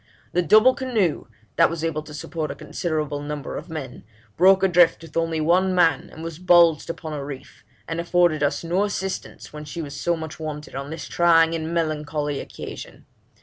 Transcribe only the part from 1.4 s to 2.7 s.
that was able to support a